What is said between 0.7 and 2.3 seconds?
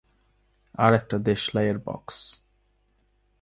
আর একটা দেশলাইয়ের বক্স।